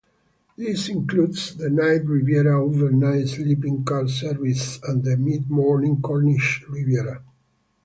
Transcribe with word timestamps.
This 0.57 0.89
includes 0.89 1.55
the 1.57 1.69
Night 1.69 2.05
Riviera 2.05 2.59
overnight 2.59 3.27
sleeping 3.27 3.83
car 3.83 4.07
service 4.07 4.79
and 4.81 5.03
the 5.03 5.15
mid-morning 5.15 6.01
Cornish 6.01 6.65
Riviera. 6.67 7.21